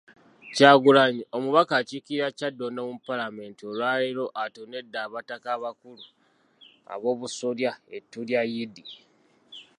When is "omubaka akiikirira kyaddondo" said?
1.37-2.81